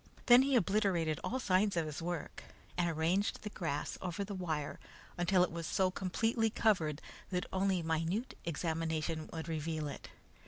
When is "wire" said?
4.33-4.79